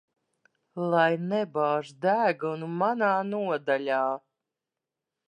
[0.93, 4.01] Lai nebāž degunu manā nodaļā.